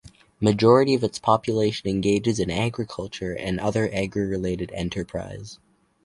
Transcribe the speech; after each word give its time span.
Majority 0.39 0.95
of 0.95 1.03
its 1.03 1.19
population 1.19 1.87
engages 1.87 2.39
in 2.39 2.49
agriculture 2.49 3.33
and 3.35 3.59
other 3.59 3.87
agri-related 3.93 4.71
enterprise. 4.73 5.59